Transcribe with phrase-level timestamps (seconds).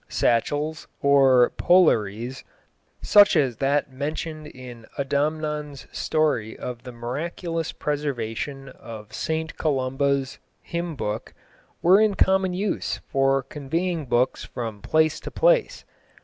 [0.09, 2.43] Satchels, or polaires,
[3.03, 10.95] such as that mentioned in Adamnan's story of the miraculous preservation of St Columba's Hymn
[10.95, 11.35] book,
[11.83, 15.85] were in common use for conveying books from place to place.